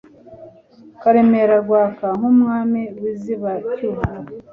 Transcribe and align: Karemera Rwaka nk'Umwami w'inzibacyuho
Karemera 1.01 1.55
Rwaka 1.63 2.05
nk'Umwami 2.17 2.81
w'inzibacyuho 3.01 4.01